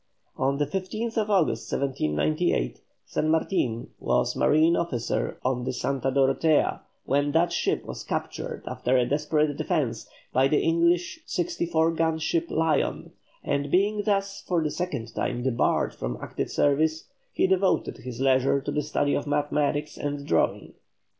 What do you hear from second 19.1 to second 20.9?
of mathematics and drawing.